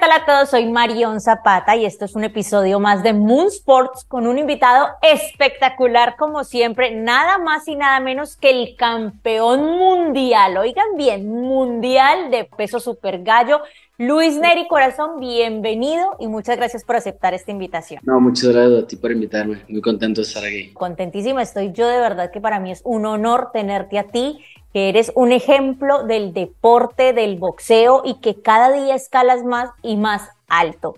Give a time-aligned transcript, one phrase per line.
[0.00, 0.48] tal a todos?
[0.48, 4.88] Soy Marion Zapata y esto es un episodio más de Moon Sports con un invitado
[5.02, 12.30] espectacular como siempre, nada más y nada menos que el campeón mundial, oigan bien, mundial
[12.30, 13.60] de peso super gallo.
[14.02, 18.00] Luis Neri Corazón, bienvenido y muchas gracias por aceptar esta invitación.
[18.02, 20.72] No, muchas gracias a ti por invitarme, muy contento de estar aquí.
[20.72, 24.38] Contentísima estoy yo, de verdad que para mí es un honor tenerte a ti
[24.72, 29.98] que eres un ejemplo del deporte, del boxeo y que cada día escalas más y
[29.98, 30.94] más alto.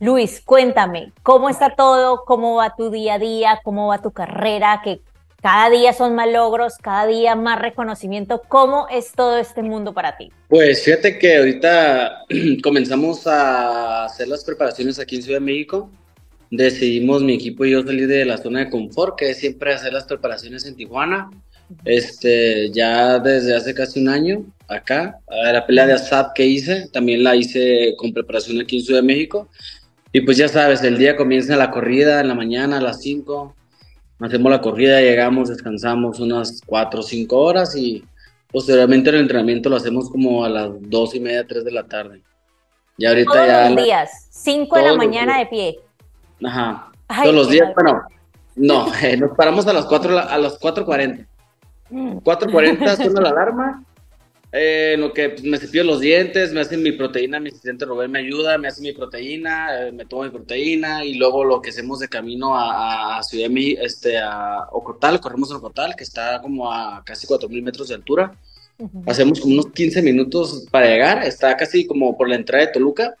[0.00, 2.24] Luis, cuéntame, ¿cómo está todo?
[2.24, 3.60] ¿Cómo va tu día a día?
[3.62, 4.80] ¿Cómo va tu carrera?
[4.82, 5.00] Que
[5.44, 8.40] cada día son más logros, cada día más reconocimiento.
[8.48, 10.32] ¿Cómo es todo este mundo para ti?
[10.48, 12.24] Pues fíjate que ahorita
[12.62, 15.90] comenzamos a hacer las preparaciones aquí en Ciudad de México.
[16.50, 19.92] Decidimos mi equipo y yo salir de la zona de confort, que es siempre hacer
[19.92, 21.28] las preparaciones en Tijuana
[21.84, 25.18] este, ya desde hace casi un año acá.
[25.28, 29.06] La pelea de ASAP que hice, también la hice con preparación aquí en Ciudad de
[29.06, 29.50] México.
[30.10, 33.54] Y pues ya sabes, el día comienza la corrida en la mañana a las 5.
[34.24, 38.02] Hacemos la corrida, llegamos, descansamos unas 4 o 5 horas y
[38.50, 42.22] posteriormente el entrenamiento lo hacemos como a las 2 y media, 3 de la tarde.
[42.96, 45.78] Ya ahorita todos ya los días, 5 de la mañana de pie.
[46.42, 46.90] Ajá.
[47.22, 48.00] todos los días, bueno,
[48.56, 48.86] no,
[49.18, 51.26] nos paramos a las 4 a las 4.40.
[51.90, 53.84] 4.40 suena la alarma.
[54.56, 57.84] Eh, en lo que pues, me cepillo los dientes, me hacen mi proteína, mi asistente
[57.84, 61.60] Rubén me ayuda, me hace mi proteína, eh, me tomo mi proteína y luego lo
[61.60, 63.50] que hacemos de camino a, a Ciudad
[63.82, 68.38] este, a Ocotal, corremos a Ocotal, que está como a casi 4.000 metros de altura.
[69.06, 73.16] Hacemos como unos 15 minutos para llegar, está casi como por la entrada de Toluca,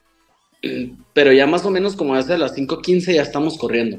[1.12, 3.98] pero ya más o menos como desde las 5.15 ya estamos corriendo.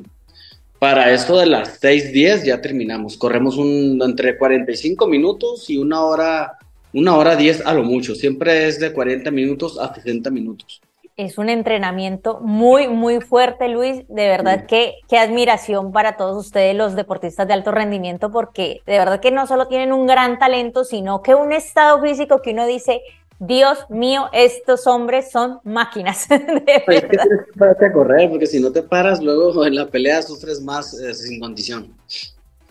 [0.79, 3.17] Para esto de las 6:10 ya terminamos.
[3.17, 6.57] Corremos un, entre 45 minutos y una hora,
[6.95, 8.15] una hora 10 a lo mucho.
[8.15, 10.81] Siempre es de 40 minutos a 60 minutos.
[11.17, 14.05] Es un entrenamiento muy, muy fuerte, Luis.
[14.07, 18.97] De verdad que qué admiración para todos ustedes, los deportistas de alto rendimiento, porque de
[18.97, 22.65] verdad que no solo tienen un gran talento, sino que un estado físico que uno
[22.65, 23.01] dice,
[23.39, 26.27] Dios mío, estos hombres son máquinas.
[26.29, 29.75] De Hay que tienes que pararte a correr, porque si no te paras, luego en
[29.75, 31.93] la pelea sufres más eh, sin condición.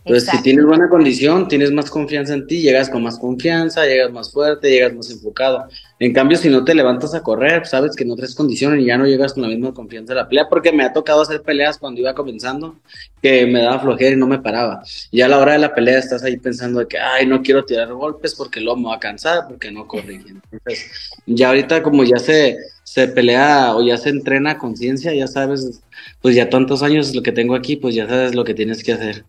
[0.05, 4.13] Entonces, si tienes buena condición, tienes más confianza en ti, llegas con más confianza, llegas
[4.13, 5.67] más fuerte, llegas más enfocado.
[5.99, 8.99] En cambio, si no te levantas a correr, sabes que no traes condición y ya
[8.99, 11.79] no llegas con la misma confianza a la pelea, porque me ha tocado hacer peleas
[11.79, 12.77] cuando iba comenzando,
[13.23, 14.83] que me daba flojera y no me paraba.
[15.11, 17.65] Y a la hora de la pelea estás ahí pensando de que, ay, no quiero
[17.65, 20.17] tirar golpes porque luego me va a cansar, porque no corrí.
[20.53, 20.91] Entonces,
[21.25, 25.81] ya ahorita como ya se, se pelea o ya se entrena a conciencia, ya sabes,
[26.21, 28.93] pues ya tantos años lo que tengo aquí, pues ya sabes lo que tienes que
[28.93, 29.25] hacer.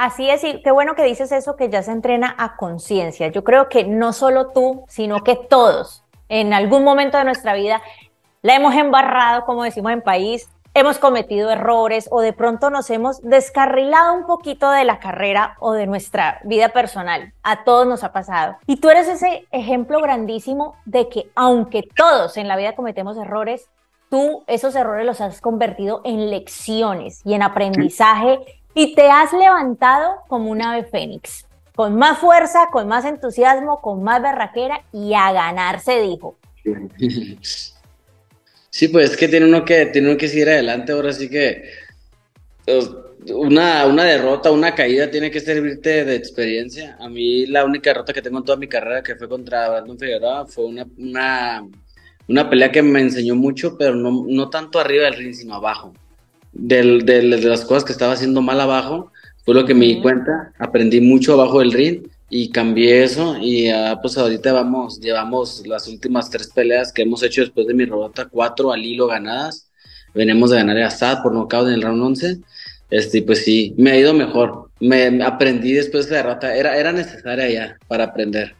[0.00, 3.28] Así es, y qué bueno que dices eso, que ya se entrena a conciencia.
[3.28, 7.82] Yo creo que no solo tú, sino que todos, en algún momento de nuestra vida,
[8.40, 13.20] la hemos embarrado, como decimos en país, hemos cometido errores o de pronto nos hemos
[13.20, 17.34] descarrilado un poquito de la carrera o de nuestra vida personal.
[17.42, 18.56] A todos nos ha pasado.
[18.66, 23.68] Y tú eres ese ejemplo grandísimo de que aunque todos en la vida cometemos errores,
[24.08, 30.22] tú esos errores los has convertido en lecciones y en aprendizaje y te has levantado
[30.28, 35.32] como un ave fénix, con más fuerza, con más entusiasmo, con más berraquera y a
[35.32, 36.36] ganar, se dijo.
[38.72, 41.64] Sí, pues es que tiene uno que, tiene uno que seguir adelante, ahora sí que
[42.64, 42.88] pues,
[43.34, 46.96] una, una derrota, una caída tiene que servirte de experiencia.
[47.00, 49.98] A mí la única derrota que tengo en toda mi carrera, que fue contra Brandon
[49.98, 51.68] Figueroa, fue una, una,
[52.28, 55.92] una pelea que me enseñó mucho, pero no, no tanto arriba del ring, sino abajo
[56.52, 59.12] de, de, las cosas que estaba haciendo mal abajo,
[59.44, 63.64] fue lo que me di cuenta, aprendí mucho abajo del ring y cambié eso y
[63.64, 67.84] ya pues ahorita vamos, llevamos las últimas tres peleas que hemos hecho después de mi
[67.84, 69.70] robota, cuatro al hilo ganadas,
[70.14, 72.38] venimos de ganar a Assad por nocaut en el round 11,
[72.90, 76.92] este, pues sí, me ha ido mejor, me aprendí después de la derrota, era, era
[76.92, 78.59] necesaria ya para aprender.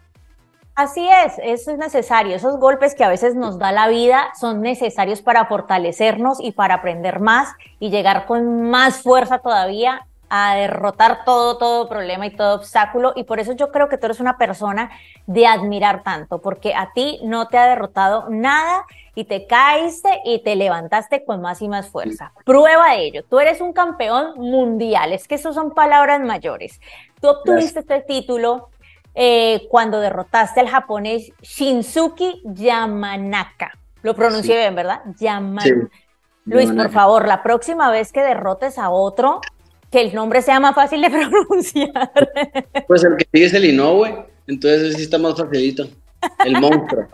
[0.81, 2.35] Así es, eso es necesario.
[2.35, 6.77] Esos golpes que a veces nos da la vida son necesarios para fortalecernos y para
[6.77, 12.55] aprender más y llegar con más fuerza todavía a derrotar todo, todo problema y todo
[12.55, 13.12] obstáculo.
[13.15, 14.91] Y por eso yo creo que tú eres una persona
[15.27, 20.43] de admirar tanto, porque a ti no te ha derrotado nada y te caíste y
[20.43, 22.33] te levantaste con más y más fuerza.
[22.47, 23.25] Prueba de ello.
[23.29, 25.12] Tú eres un campeón mundial.
[25.12, 26.81] Es que eso son palabras mayores.
[27.21, 28.71] Tú obtuviste este título
[29.15, 33.73] eh, cuando derrotaste al japonés Shinsuki Yamanaka.
[34.03, 35.03] Lo pronuncié bien, ¿verdad?
[35.19, 35.91] Yamanaka.
[36.47, 39.41] Luis, por favor, la próxima vez que derrotes a otro,
[39.91, 42.11] que el nombre sea más fácil de pronunciar.
[42.87, 45.87] Pues el que sigue es el Inoue, entonces sí está más facilito.
[46.45, 47.07] El monstruo.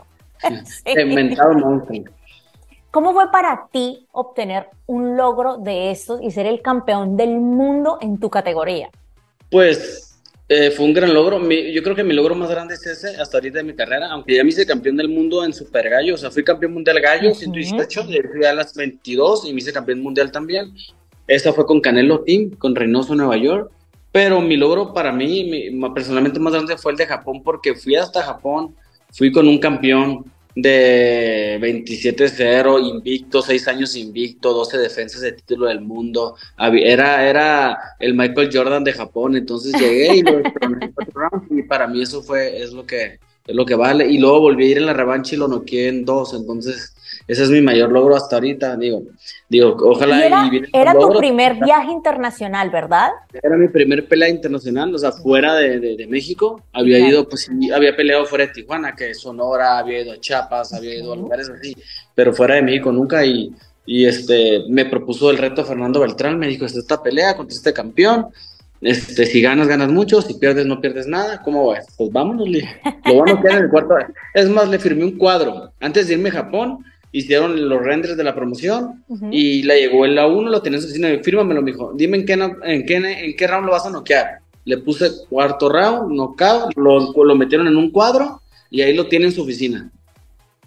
[0.85, 2.03] El inventado monstruo.
[2.91, 7.97] ¿Cómo fue para ti obtener un logro de estos y ser el campeón del mundo
[8.01, 8.89] en tu categoría?
[9.51, 10.06] Pues
[10.49, 11.39] eh, fue un gran logro.
[11.49, 14.35] yo creo que mi logro más grande es ese hasta ahorita de mi carrera, aunque
[14.35, 17.33] ya me hice campeón del mundo en Super Gallo, o sea, fui campeón mundial gallo,
[17.33, 20.73] 118, fui a las 22 y me hice campeón mundial también.
[21.27, 23.71] Esa fue con Canelo Team, con Reynoso Nueva York.
[24.13, 28.23] Pero mi logro para mí, personalmente más grande fue el de Japón, porque fui hasta
[28.23, 28.73] Japón,
[29.11, 30.25] fui con un campeón,
[30.59, 36.35] de 27-0, invicto, 6 años invicto, 12 defensas de título del mundo.
[36.57, 40.41] Era, era el Michael Jordan de Japón, entonces llegué y lo
[41.51, 44.07] y para mí eso fue, es lo que, es lo que vale.
[44.07, 46.95] Y luego volví a ir en la revancha y lo noqué en dos, entonces
[47.27, 49.03] ese es mi mayor logro hasta ahorita, digo,
[49.49, 50.25] digo, ojalá.
[50.25, 53.11] era, era tu primer viaje internacional, ¿verdad?
[53.43, 57.95] Era mi primer pelea internacional, o sea, fuera de, de, México, había ido, pues había
[57.95, 61.49] peleado fuera de Tijuana, que es Sonora, había ido a Chiapas, había ido a lugares
[61.49, 61.75] así,
[62.15, 63.53] pero fuera de México nunca y,
[63.85, 68.27] y este, me propuso el reto Fernando Beltrán, me dijo, esta pelea contra este campeón,
[68.81, 71.41] este, si ganas, ganas mucho, si pierdes, no pierdes nada.
[71.41, 71.85] ¿Cómo ves?
[71.97, 73.95] Pues vámonos, Lo bueno que en el cuarto.
[74.33, 75.71] Es más, le firmé un cuadro.
[75.79, 76.85] Antes de irme a Japón,
[77.17, 80.87] hicieron los renders de la promoción y le llegó el A1, lo tenía en su
[80.87, 83.85] oficina y fírmamelo, me dijo, dime en qué, en, qué, en qué round lo vas
[83.85, 84.39] a noquear.
[84.65, 89.25] Le puse cuarto round, knockout, lo, lo metieron en un cuadro y ahí lo tiene
[89.25, 89.89] en su oficina.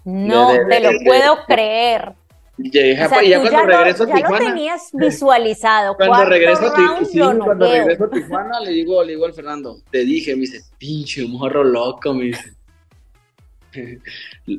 [0.04, 2.14] No, te lo puedo creer.
[2.62, 4.38] Ya, cuando regreso a Tijuana.
[4.38, 5.96] Ya lo tenías visualizado.
[5.96, 10.04] Cuando regreso, a, sí, cuando regreso a Tijuana, le digo, le digo al Fernando, te
[10.04, 12.54] dije, me dice, pinche morro loco, me dice.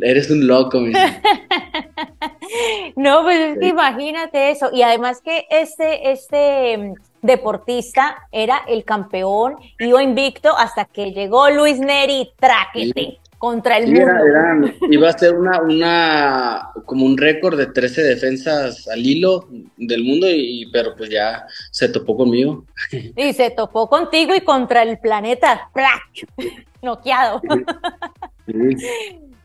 [0.02, 0.82] Eres un loco,
[2.96, 4.70] No, pues imagínate eso.
[4.74, 11.50] Y además que este, este mm, deportista era el campeón, iba invicto hasta que llegó
[11.50, 13.18] Luis Neri, tráquete.
[13.38, 14.72] Contra el mundo.
[14.92, 19.48] iba a ser una, una, como un récord de 13 defensas al hilo
[19.78, 22.66] del mundo, y, pero pues ya se topó conmigo.
[23.16, 25.72] Y se topó contigo y contra el planeta,
[26.84, 27.42] noqueado.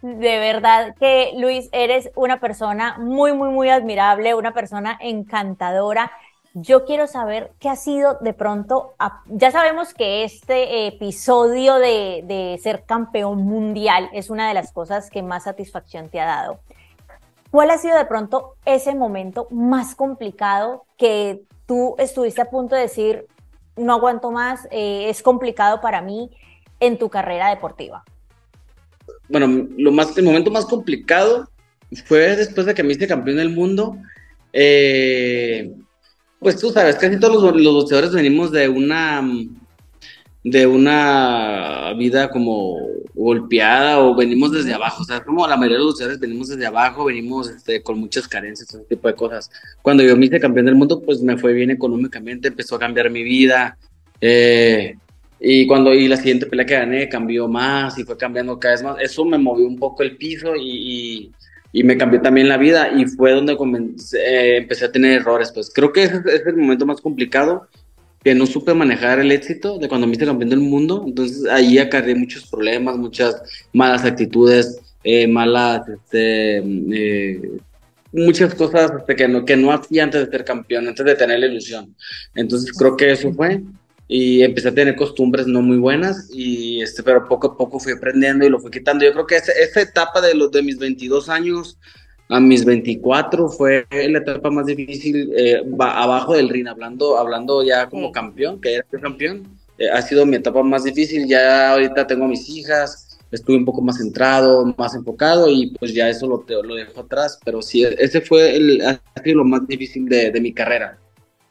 [0.03, 6.13] De verdad que Luis, eres una persona muy, muy, muy admirable, una persona encantadora.
[6.55, 8.95] Yo quiero saber qué ha sido de pronto,
[9.27, 15.11] ya sabemos que este episodio de, de ser campeón mundial es una de las cosas
[15.11, 16.61] que más satisfacción te ha dado.
[17.51, 22.83] ¿Cuál ha sido de pronto ese momento más complicado que tú estuviste a punto de
[22.83, 23.27] decir,
[23.77, 26.31] no aguanto más, eh, es complicado para mí
[26.81, 28.05] en tu carrera deportiva?
[29.29, 31.49] Bueno, lo más, el momento más complicado
[32.05, 33.97] fue después de que me hice campeón del mundo.
[34.53, 35.73] Eh,
[36.39, 39.23] pues tú sabes, casi todos los, los boxeadores venimos de una
[40.49, 42.79] de una vida como
[43.15, 46.65] golpeada o venimos desde abajo, o sea, como la mayoría de los boxeadores venimos desde
[46.65, 49.51] abajo, venimos este, con muchas carencias, ese tipo de cosas.
[49.83, 53.11] Cuando yo me hice campeón del mundo, pues me fue bien económicamente, empezó a cambiar
[53.11, 53.77] mi vida,
[54.21, 54.95] eh,
[55.39, 58.83] y cuando y la siguiente pelea que gané cambió más y fue cambiando cada vez
[58.83, 58.97] más.
[59.01, 61.33] Eso me movió un poco el piso y,
[61.73, 65.53] y, me cambió también la vida y fue donde eh, empecé a tener errores.
[65.53, 67.69] Pues creo que ese es el momento más complicado,
[68.25, 71.05] que no supe manejar el éxito de cuando me hice campeón del mundo.
[71.07, 73.43] Entonces ahí acarré muchos problemas, muchas
[73.75, 77.41] malas actitudes, eh, malas, este, eh,
[78.11, 81.39] muchas cosas este, que, no, que no hacía antes de ser campeón, antes de tener
[81.39, 81.95] la ilusión.
[82.35, 83.63] Entonces creo que eso fue
[84.09, 87.93] y empecé a tener costumbres no muy buenas y este pero poco a poco fui
[87.93, 89.05] aprendiendo y lo fui quitando.
[89.05, 91.79] Yo creo que esa, esa etapa de los de mis 22 años
[92.29, 97.89] a mis 24 fue la etapa más difícil eh, abajo del ring hablando hablando ya
[97.89, 99.47] como campeón que era campeón
[99.79, 101.27] eh, ha sido mi etapa más difícil.
[101.27, 106.09] Ya ahorita tengo mis hijas estuve un poco más centrado más enfocado y pues ya
[106.09, 110.09] eso lo, lo dejo atrás pero sí ese fue el, ha sido lo más difícil
[110.09, 110.99] de, de mi carrera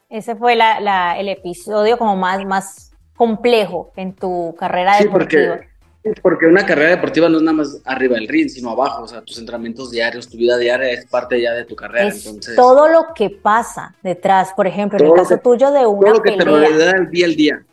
[0.10, 5.56] ese fue la, el episodio como más, más complejo en tu carrera sí, deportiva.
[6.04, 9.04] Porque, porque una carrera deportiva no es nada más arriba del ring, sino abajo.
[9.04, 12.08] O sea, tus entrenamientos diarios, tu vida diaria es parte ya de tu carrera.
[12.08, 14.54] Es todo lo que pasa detrás.
[14.56, 17.26] Por ejemplo, en el caso tuyo de una todo lo que te rodea el día
[17.26, 17.66] al día.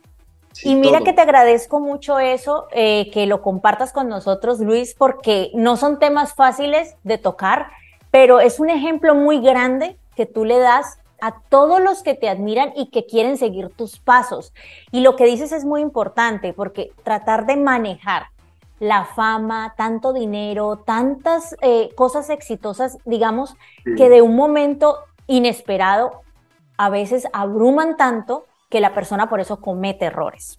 [0.62, 5.50] y mira que te agradezco mucho eso, eh, que lo compartas con nosotros, Luis, porque
[5.54, 7.66] no son temas fáciles de tocar,
[8.10, 12.28] pero es un ejemplo muy grande que tú le das a todos los que te
[12.28, 14.52] admiran y que quieren seguir tus pasos.
[14.90, 18.24] Y lo que dices es muy importante porque tratar de manejar
[18.80, 23.54] la fama, tanto dinero, tantas eh, cosas exitosas, digamos,
[23.96, 24.98] que de un momento
[25.28, 26.22] inesperado
[26.76, 30.58] a veces abruman tanto que la persona por eso comete errores.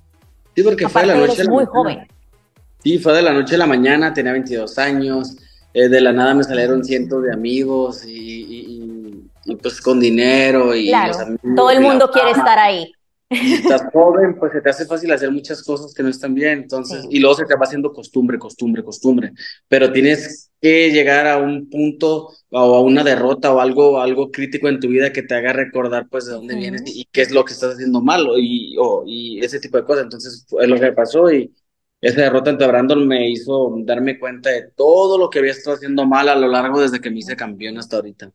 [0.56, 1.44] Sí, porque fue de la noche.
[1.50, 2.08] muy joven.
[2.82, 5.36] Sí, fue de la noche a la mañana, tenía 22 años,
[5.74, 8.73] eh, de la nada me salieron cientos de amigos y,
[9.62, 12.92] pues con dinero y claro, todo el mundo quiere estar ahí.
[13.30, 16.60] Si estás joven, pues se te hace fácil hacer muchas cosas que no están bien,
[16.60, 19.32] entonces, y luego se te va haciendo costumbre, costumbre, costumbre,
[19.68, 24.70] pero tienes que llegar a un punto o a una derrota o algo, algo crítico
[24.70, 27.44] en tu vida que te haga recordar pues de dónde vienes y, qué es lo
[27.44, 28.76] que estás haciendo mal y,
[29.08, 31.52] y ese tipo de cosas, entonces es lo que pasó y
[32.02, 36.06] esa derrota ante Brandon me hizo darme cuenta de todo lo que había estado haciendo
[36.06, 38.32] mal a lo largo desde que me hice campeón hasta ahorita.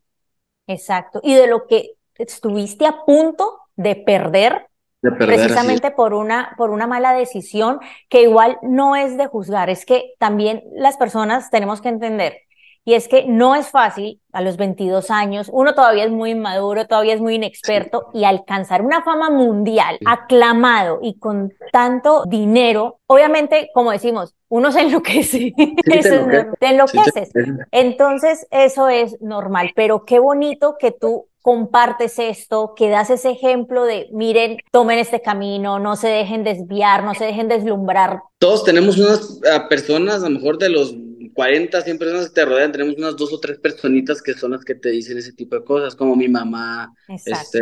[0.69, 4.67] Exacto, y de lo que estuviste a punto de perder,
[5.01, 10.13] precisamente por una, por una mala decisión que igual no es de juzgar, es que
[10.19, 12.43] también las personas tenemos que entender
[12.85, 16.87] y es que no es fácil a los 22 años, uno todavía es muy inmaduro,
[16.87, 23.69] todavía es muy inexperto y alcanzar una fama mundial, aclamado y con tanto dinero, obviamente,
[23.73, 25.53] como decimos, uno se enloquece,
[26.59, 27.31] te enloqueces.
[27.71, 33.83] Entonces, eso es normal, pero qué bonito que tú compartes esto, que das ese ejemplo
[33.83, 38.21] de, miren, tomen este camino, no se dejen desviar, no se dejen deslumbrar.
[38.39, 40.95] Todos tenemos unas personas, a lo mejor de los
[41.33, 44.63] 40, 100 personas que te rodean, tenemos unas dos o tres personitas que son las
[44.63, 46.93] que te dicen ese tipo de cosas, como mi mamá,
[47.25, 47.59] este,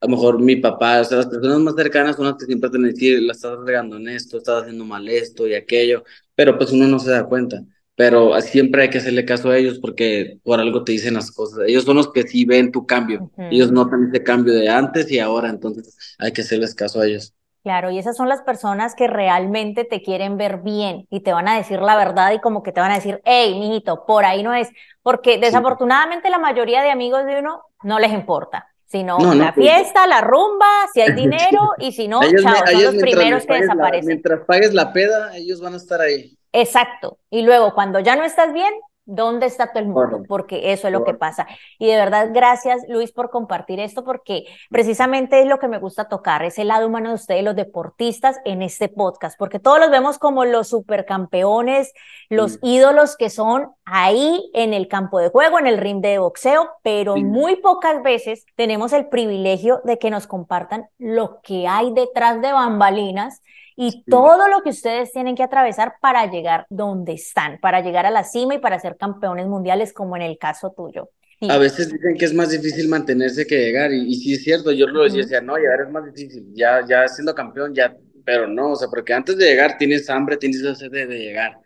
[0.00, 2.70] a lo mejor mi papá, o sea, las personas más cercanas son las que siempre
[2.70, 6.04] te dicen, la estás regando en esto, estás haciendo mal esto y aquello,
[6.34, 7.62] pero pues uno no se da cuenta.
[7.94, 11.60] Pero siempre hay que hacerle caso a ellos porque por algo te dicen las cosas.
[11.68, 13.30] Ellos son los que sí ven tu cambio.
[13.50, 17.34] Ellos notan ese cambio de antes y ahora, entonces hay que hacerles caso a ellos.
[17.62, 21.46] Claro, y esas son las personas que realmente te quieren ver bien y te van
[21.46, 24.42] a decir la verdad y como que te van a decir, hey, mijito, por ahí
[24.42, 24.68] no es.
[25.02, 28.68] Porque desafortunadamente la mayoría de amigos de uno no les importa.
[28.86, 32.96] Sino la pues, fiesta, la rumba, si hay dinero y si no, chao, son los
[32.96, 34.06] primeros que desaparecen.
[34.06, 36.36] mientras pagues la peda, ellos van a estar ahí.
[36.52, 37.18] Exacto.
[37.30, 38.72] Y luego cuando ya no estás bien,
[39.04, 40.22] ¿Dónde está todo el mundo?
[40.28, 41.46] Porque eso es lo que pasa.
[41.78, 46.08] Y de verdad, gracias Luis por compartir esto, porque precisamente es lo que me gusta
[46.08, 49.90] tocar, es el lado humano de ustedes, los deportistas, en este podcast, porque todos los
[49.90, 51.92] vemos como los supercampeones,
[52.28, 56.70] los ídolos que son ahí en el campo de juego, en el ring de boxeo,
[56.82, 62.40] pero muy pocas veces tenemos el privilegio de que nos compartan lo que hay detrás
[62.40, 63.42] de bambalinas
[63.76, 68.10] y todo lo que ustedes tienen que atravesar para llegar donde están, para llegar a
[68.10, 71.10] la cima y para ser campeones mundiales, como en el caso tuyo.
[71.48, 74.86] A veces dicen que es más difícil mantenerse que llegar, y, sí es cierto, yo
[74.86, 78.76] lo decía, no, llegar es más difícil, ya, ya siendo campeón, ya, pero no, o
[78.76, 81.58] sea, porque antes de llegar tienes hambre, tienes sed de llegar.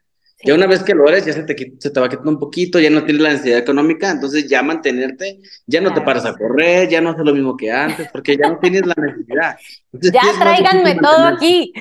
[0.44, 2.78] Ya una vez que lo eres, ya se te, se te va quitando un poquito,
[2.78, 6.90] ya no tienes la necesidad económica, entonces ya mantenerte, ya no te paras a correr,
[6.90, 9.56] ya no haces lo mismo que antes, porque ya no tienes la necesidad.
[9.92, 11.72] ya tráiganme todo aquí.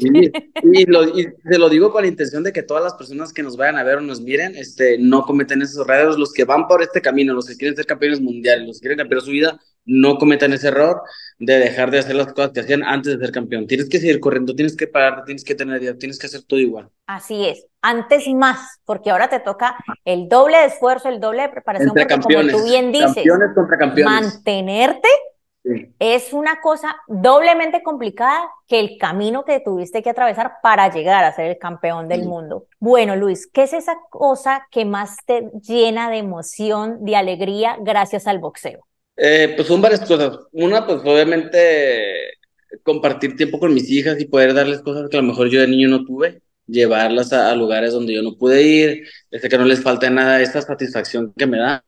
[0.00, 3.44] y, lo, y se lo digo con la intención de que todas las personas que
[3.44, 6.66] nos vayan a ver o nos miren, este, no cometen esos errores, los que van
[6.66, 9.60] por este camino, los que quieren ser campeones mundiales, los que quieren cambiar su vida,
[9.86, 11.02] no cometan ese error
[11.38, 13.66] de dejar de hacer las cosas que hacían antes de ser campeón.
[13.66, 16.60] Tienes que seguir corriendo, tienes que parar, tienes que tener idea, tienes que hacer todo
[16.60, 16.90] igual.
[17.06, 21.48] Así es, antes más, porque ahora te toca el doble de esfuerzo, el doble de
[21.50, 24.22] preparación, porque como tú bien dices, campeones contra campeones.
[24.22, 25.08] mantenerte
[25.98, 31.32] es una cosa doblemente complicada que el camino que tuviste que atravesar para llegar a
[31.32, 32.66] ser el campeón del mundo.
[32.78, 38.26] Bueno, Luis, ¿qué es esa cosa que más te llena de emoción, de alegría gracias
[38.26, 38.86] al boxeo?
[39.16, 40.38] Eh, pues son varias cosas.
[40.52, 42.36] Una, pues obviamente
[42.82, 45.68] compartir tiempo con mis hijas y poder darles cosas que a lo mejor yo de
[45.68, 49.82] niño no tuve, llevarlas a, lugares donde yo no pude ir, desde que no les
[49.82, 51.84] falte nada, esa satisfacción que me da,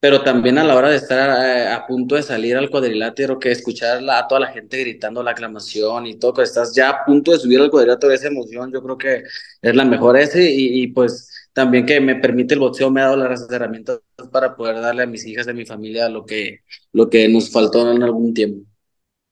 [0.00, 3.50] pero también a la hora de estar a, a punto de salir al cuadrilátero, que
[3.50, 7.32] escuchar a toda la gente gritando la aclamación y todo, que estás ya a punto
[7.32, 9.22] de subir al cuadrilátero, esa emoción, yo creo que
[9.62, 13.04] es la mejor ese y, y pues también que me permite el boxeo, me ha
[13.04, 16.60] dado las herramientas para poder darle a mis hijas de mi familia lo que,
[16.92, 18.68] lo que nos faltó en algún tiempo.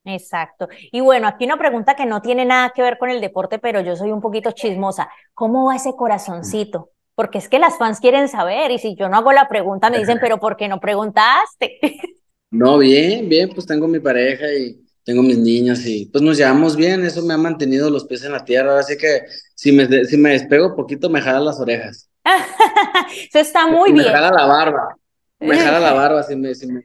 [0.03, 0.67] Exacto.
[0.91, 3.79] Y bueno, aquí una pregunta que no tiene nada que ver con el deporte, pero
[3.81, 5.07] yo soy un poquito chismosa.
[5.35, 6.89] ¿Cómo va ese corazoncito?
[7.13, 9.99] Porque es que las fans quieren saber y si yo no hago la pregunta me
[9.99, 11.77] dicen, pero ¿por qué no preguntaste?
[12.49, 16.77] No, bien, bien, pues tengo mi pareja y tengo mis niñas y pues nos llevamos
[16.77, 20.15] bien, eso me ha mantenido los pies en la tierra, así que si me, si
[20.15, 22.09] me despego poquito me jala las orejas.
[23.29, 24.07] Eso está muy bien.
[24.07, 24.95] Me jala la barba.
[25.39, 26.83] Me jala la barba si me, si me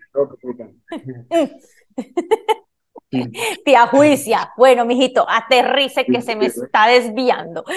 [3.65, 4.53] Te ajuicia.
[4.57, 7.65] Bueno, mijito, aterrice que se me está desviando.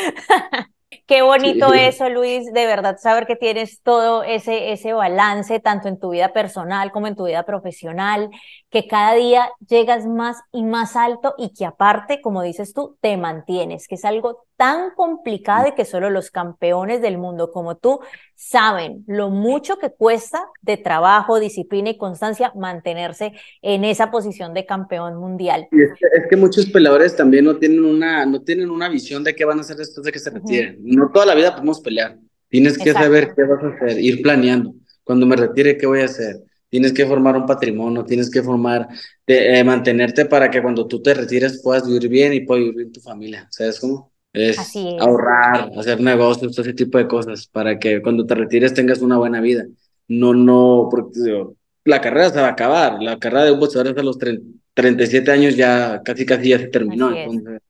[1.06, 6.00] Qué bonito eso, Luis, de verdad, saber que tienes todo ese, ese balance, tanto en
[6.00, 8.30] tu vida personal como en tu vida profesional,
[8.70, 13.18] que cada día llegas más y más alto y que aparte, como dices tú, te
[13.18, 18.00] mantienes, que es algo tan complicado y que solo los campeones del mundo como tú
[18.36, 24.66] saben lo mucho que cuesta de trabajo, disciplina y constancia mantenerse en esa posición de
[24.66, 25.68] campeón mundial.
[25.72, 29.46] Y es, que, muchos peleadores también no tienen una, no tienen una visión de qué
[29.46, 30.83] van a hacer después de que se retiren.
[30.84, 32.18] No toda la vida podemos pelear.
[32.50, 34.76] Tienes que saber qué vas a hacer, ir planeando.
[35.04, 36.38] Cuando me retire, ¿qué voy a hacer?
[36.70, 38.88] Tienes que formar un patrimonio, tienes que formar,
[39.26, 42.92] eh, mantenerte para que cuando tú te retires puedas vivir bien y puedas vivir bien
[42.92, 43.48] tu familia.
[43.50, 44.12] ¿Sabes cómo?
[44.32, 44.58] Es,
[45.00, 49.42] ahorrar, hacer negocios, ese tipo de cosas, para que cuando te retires tengas una buena
[49.42, 49.66] vida.
[50.08, 51.46] No, no, porque
[51.86, 53.02] la carrera se va a acabar.
[53.02, 57.16] La carrera de un boxeador a los 37 años ya casi casi ya se terminó.
[57.16, 57.62] Entonces,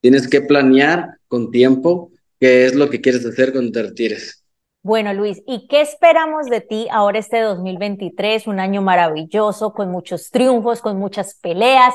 [0.00, 4.44] tienes que planear con tiempo qué es lo que quieres hacer cuando te retires.
[4.82, 8.46] Bueno, Luis, ¿y qué esperamos de ti ahora este 2023?
[8.46, 11.94] Un año maravilloso, con muchos triunfos, con muchas peleas.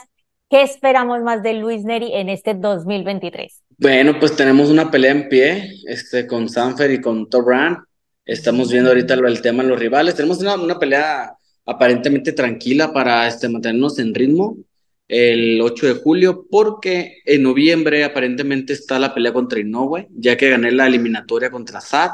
[0.52, 3.64] ¿Qué esperamos más de Luis Neri en este 2023?
[3.80, 7.48] Bueno, pues tenemos una pelea en pie este, con Sanfer y con Top
[8.24, 10.16] Estamos viendo ahorita el tema de los rivales.
[10.16, 11.36] Tenemos una, una pelea
[11.66, 14.58] aparentemente tranquila para este, mantenernos en ritmo
[15.08, 20.50] el 8 de julio, porque en noviembre aparentemente está la pelea contra Inoue, ya que
[20.50, 22.12] gané la eliminatoria contra Sad.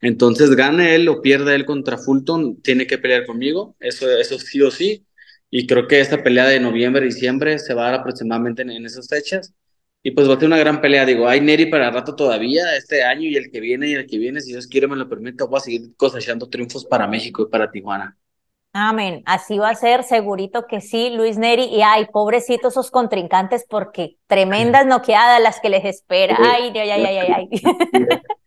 [0.00, 4.60] Entonces, gane él o pierda él contra Fulton, tiene que pelear conmigo, eso, eso sí
[4.60, 5.06] o sí.
[5.50, 9.08] Y creo que esta pelea de noviembre, diciembre se va a dar aproximadamente en, esas
[9.08, 9.54] fechas.
[10.02, 11.06] Y pues va a ser una gran pelea.
[11.06, 14.18] Digo, hay Neri para rato todavía, este año y el que viene y el que
[14.18, 17.50] viene, si Dios quiere me lo permite, voy a seguir cosechando triunfos para México y
[17.50, 18.18] para Tijuana.
[18.76, 19.22] Amén.
[19.24, 21.66] Así va a ser, segurito que sí, Luis Neri.
[21.66, 26.36] Y ay, pobrecitos esos contrincantes, porque tremendas noqueadas las que les espera.
[26.44, 27.48] Ay, ay, ay, ay, ay.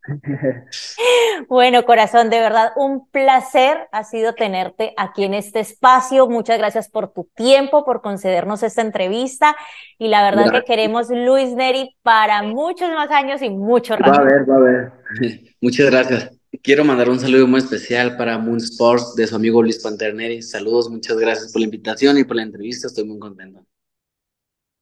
[1.50, 6.28] bueno, corazón, de verdad, un placer ha sido tenerte aquí en este espacio.
[6.28, 9.56] Muchas gracias por tu tiempo, por concedernos esta entrevista.
[9.98, 14.12] Y la verdad que queremos Luis Neri para muchos más años y mucho rato.
[14.12, 14.92] Va a ver, va a ver.
[15.62, 16.32] Muchas gracias.
[16.62, 20.42] Quiero mandar un saludo muy especial para Moon Sports de su amigo Luis Panterneri.
[20.42, 22.88] Saludos, muchas gracias por la invitación y por la entrevista.
[22.88, 23.66] Estoy muy contento.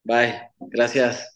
[0.04, 0.52] Bye.
[0.60, 1.35] Gracias.